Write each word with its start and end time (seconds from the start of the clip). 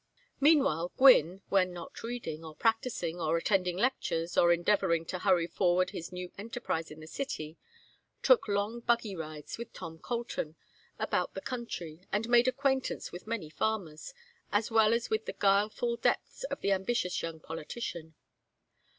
Meanwhile 0.39 0.91
Gwynne, 0.97 1.43
when 1.49 1.73
not 1.73 2.01
reading, 2.01 2.43
or 2.43 2.55
practising, 2.55 3.21
or 3.21 3.37
attending 3.37 3.77
lectures, 3.77 4.35
or 4.35 4.51
endeavoring 4.51 5.05
to 5.05 5.19
hurry 5.19 5.45
forward 5.45 5.91
his 5.91 6.11
new 6.11 6.31
enterprise 6.39 6.89
in 6.89 7.01
the 7.01 7.05
city, 7.05 7.59
took 8.23 8.47
long 8.47 8.79
buggy 8.79 9.15
rides 9.15 9.59
with 9.59 9.73
Tom 9.73 9.99
Colton 9.99 10.55
about 10.97 11.35
the 11.35 11.39
country, 11.41 12.01
and 12.11 12.27
made 12.27 12.47
acquaintance 12.47 13.11
with 13.11 13.27
many 13.27 13.51
farmers, 13.51 14.15
as 14.51 14.71
well 14.71 14.91
as 14.95 15.11
with 15.11 15.27
the 15.27 15.33
guileful 15.33 15.95
depths 15.97 16.45
of 16.45 16.61
the 16.61 16.71
ambitious 16.71 17.21
young 17.21 17.39
politician. 17.39 18.15